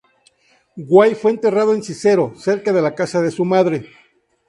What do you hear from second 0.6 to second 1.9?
White fue enterrado en